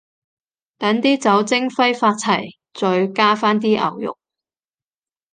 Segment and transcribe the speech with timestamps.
[0.79, 4.17] 等啲酒精揮發齊，再加返啲牛肉